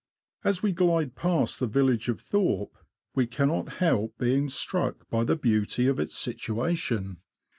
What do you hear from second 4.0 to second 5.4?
being struck by the